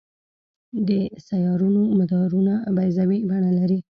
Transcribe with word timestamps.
د 0.87 0.89
سیارونو 1.27 1.81
مدارونه 1.99 2.53
بیضوي 2.75 3.19
بڼه 3.29 3.51
لري. 3.59 3.79